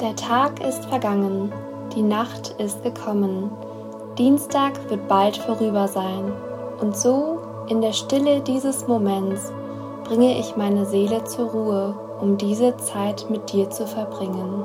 [0.00, 1.52] Der Tag ist vergangen,
[1.94, 3.52] die Nacht ist gekommen,
[4.18, 6.32] Dienstag wird bald vorüber sein,
[6.80, 7.38] und so
[7.68, 9.52] in der Stille dieses Moments
[10.02, 14.64] bringe ich meine Seele zur Ruhe, um diese Zeit mit dir zu verbringen.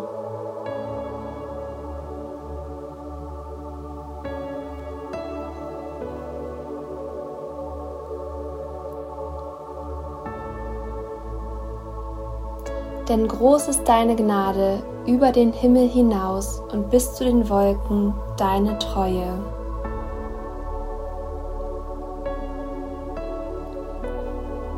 [13.08, 18.78] Denn groß ist deine Gnade über den Himmel hinaus und bis zu den Wolken deine
[18.78, 19.40] Treue.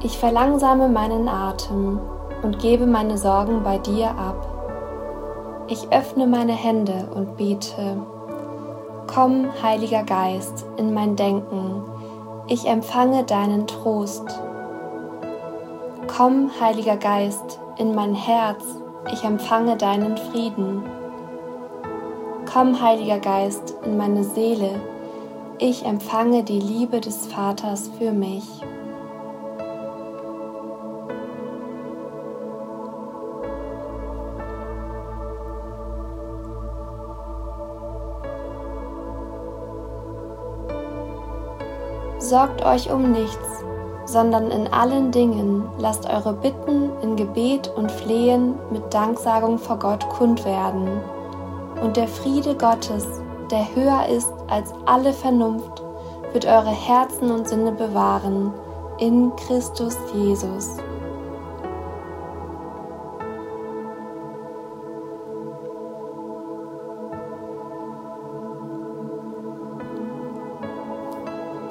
[0.03, 1.99] Ich verlangsame meinen Atem
[2.43, 4.47] und gebe meine Sorgen bei dir ab.
[5.67, 7.97] Ich öffne meine Hände und bete.
[9.13, 11.83] Komm, Heiliger Geist, in mein Denken.
[12.47, 14.23] Ich empfange deinen Trost.
[16.07, 18.80] Komm, Heiliger Geist, in mein Herz.
[19.09, 20.83] Ich empfange deinen Frieden.
[22.51, 24.79] Komm, Heiliger Geist, in meine Seele.
[25.57, 28.43] Ich empfange die Liebe des Vaters für mich.
[42.19, 43.63] Sorgt euch um nichts,
[44.11, 50.07] sondern in allen Dingen lasst eure Bitten in Gebet und Flehen mit Danksagung vor Gott
[50.09, 50.89] kund werden.
[51.81, 53.05] Und der Friede Gottes,
[53.49, 55.81] der höher ist als alle Vernunft,
[56.33, 58.53] wird eure Herzen und Sinne bewahren
[58.99, 60.77] in Christus Jesus.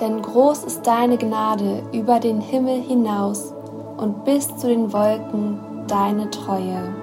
[0.01, 3.53] Denn groß ist deine Gnade über den Himmel hinaus
[3.97, 6.95] und bis zu den Wolken deine Treue.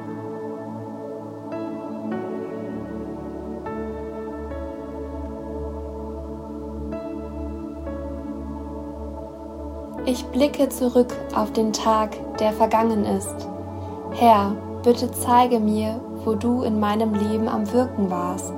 [10.05, 13.36] Ich blicke zurück auf den Tag, der vergangen ist.
[14.11, 18.53] Herr, bitte zeige mir, wo du in meinem Leben am Wirken warst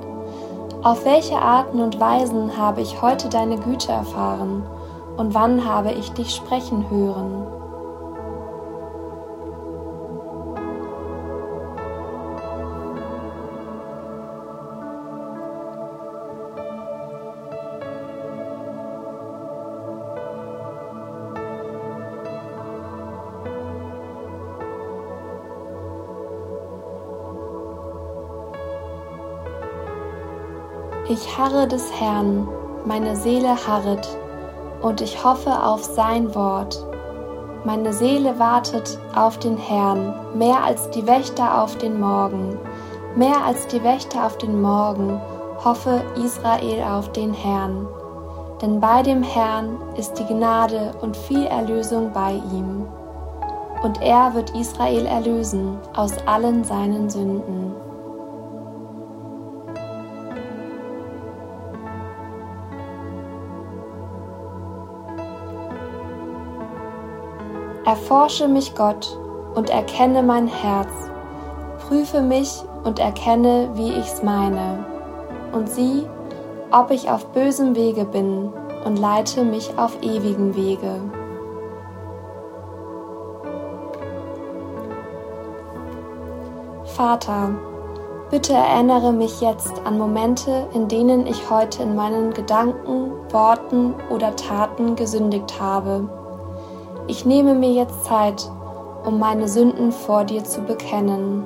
[0.82, 4.62] auf welche Arten und Weisen habe ich heute deine Güte erfahren
[5.18, 7.59] und wann habe ich dich sprechen hören?
[31.10, 32.46] Ich harre des Herrn,
[32.84, 34.06] meine Seele harret,
[34.80, 36.86] und ich hoffe auf sein Wort.
[37.64, 42.56] Meine Seele wartet auf den Herrn, mehr als die Wächter auf den Morgen.
[43.16, 45.20] Mehr als die Wächter auf den Morgen
[45.64, 47.88] hoffe Israel auf den Herrn.
[48.62, 52.86] Denn bei dem Herrn ist die Gnade und viel Erlösung bei ihm.
[53.82, 57.89] Und er wird Israel erlösen aus allen seinen Sünden.
[67.86, 69.18] Erforsche mich, Gott,
[69.54, 70.90] und erkenne mein Herz.
[71.88, 74.84] Prüfe mich und erkenne, wie ich's meine.
[75.52, 76.06] Und sieh,
[76.70, 78.52] ob ich auf bösem Wege bin
[78.84, 81.00] und leite mich auf ewigen Wege.
[86.84, 87.54] Vater,
[88.30, 94.36] bitte erinnere mich jetzt an Momente, in denen ich heute in meinen Gedanken, Worten oder
[94.36, 96.19] Taten gesündigt habe
[97.10, 98.48] ich nehme mir jetzt Zeit,
[99.04, 101.44] um meine Sünden vor dir zu bekennen.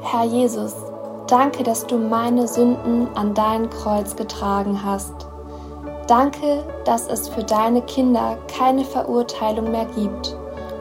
[0.00, 0.74] Herr Jesus,
[1.28, 5.26] Danke, dass du meine Sünden an dein Kreuz getragen hast.
[6.06, 10.36] Danke, dass es für deine Kinder keine Verurteilung mehr gibt,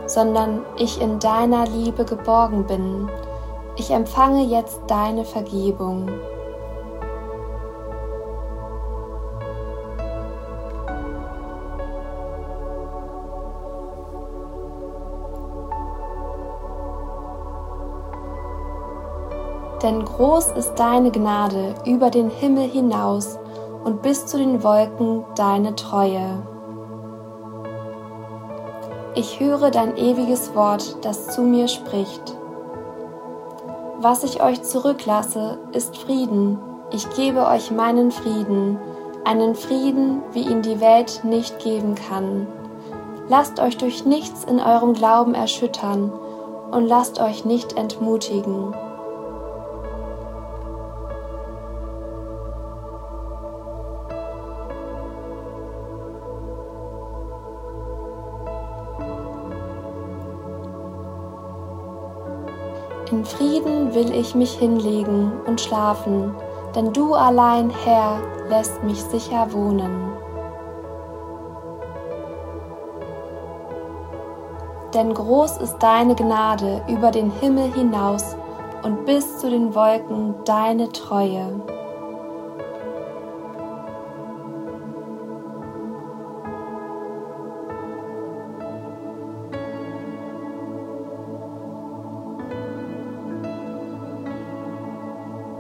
[0.06, 3.10] sondern ich in deiner Liebe geborgen bin.
[3.76, 6.10] Ich empfange jetzt deine Vergebung.
[19.86, 23.38] Denn groß ist deine Gnade über den Himmel hinaus
[23.84, 26.42] und bis zu den Wolken deine Treue.
[29.14, 32.36] Ich höre dein ewiges Wort, das zu mir spricht.
[34.00, 36.58] Was ich euch zurücklasse, ist Frieden.
[36.92, 38.80] Ich gebe euch meinen Frieden,
[39.24, 42.48] einen Frieden, wie ihn die Welt nicht geben kann.
[43.30, 46.12] Lasst euch durch nichts in eurem Glauben erschüttern
[46.72, 48.74] und lasst euch nicht entmutigen.
[63.12, 66.36] In Frieden will ich mich hinlegen und schlafen,
[66.76, 68.20] denn du allein, Herr,
[68.50, 70.12] lässt mich sicher wohnen.
[74.96, 78.36] Denn groß ist deine Gnade über den Himmel hinaus
[78.82, 81.62] und bis zu den Wolken deine Treue.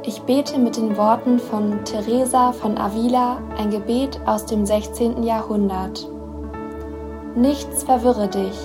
[0.08, 5.24] Ich bete mit den Worten von Teresa von Avila ein Gebet aus dem 16.
[5.24, 6.08] Jahrhundert.
[7.36, 8.56] Nichts verwirre dich,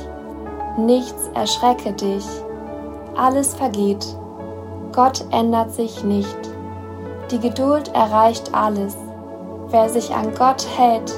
[0.77, 2.27] nichts erschrecke dich,
[3.17, 4.07] alles vergeht,
[4.93, 6.39] Gott ändert sich nicht,
[7.31, 8.95] die Geduld erreicht alles,
[9.69, 11.11] wer sich an Gott hält,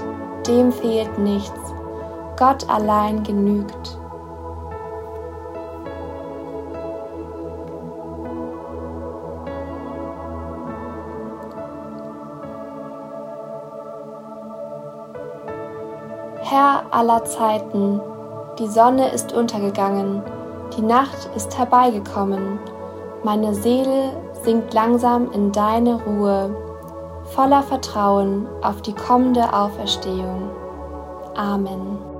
[0.46, 1.74] dem fehlt nichts,
[2.38, 3.98] Gott allein genügt.
[16.52, 17.98] Herr aller Zeiten,
[18.58, 20.22] die Sonne ist untergegangen,
[20.76, 22.58] die Nacht ist herbeigekommen,
[23.24, 24.12] meine Seele
[24.42, 26.54] sinkt langsam in deine Ruhe,
[27.34, 30.50] voller Vertrauen auf die kommende Auferstehung.
[31.34, 32.11] Amen.